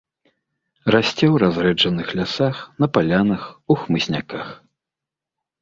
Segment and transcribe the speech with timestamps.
[0.93, 4.47] Расце ў разрэджаных лясах, на палянах, у хмызняках.